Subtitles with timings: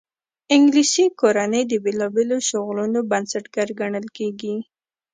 [0.55, 4.55] انګلیسي کورنۍ د بېلابېلو شغلونو بنسټګر ګڼل کېږي.